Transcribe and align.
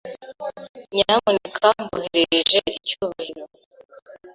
Nyamuneka 0.95 1.65
mboherereje 1.83 2.57
icyubahiro. 2.77 3.45